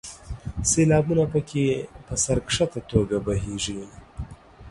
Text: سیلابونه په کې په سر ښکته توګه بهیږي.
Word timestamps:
سیلابونه 0.69 1.23
په 1.33 1.39
کې 1.49 1.65
په 2.05 2.13
سر 2.23 2.37
ښکته 2.55 2.81
توګه 2.91 3.17
بهیږي. 3.25 3.81